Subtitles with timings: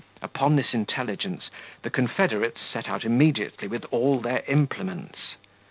[0.23, 1.51] Upon this intelligence
[1.83, 5.35] the confederates set out immediately with all their implements.